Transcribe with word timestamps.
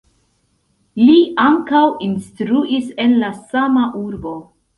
Li 1.09 1.17
ankaŭ 1.43 1.81
instruis 2.07 2.89
en 3.05 3.15
la 3.27 3.31
sama 3.53 3.87
urbo. 4.03 4.35